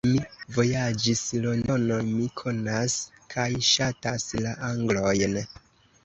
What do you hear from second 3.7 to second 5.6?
ŝatas la Anglojn.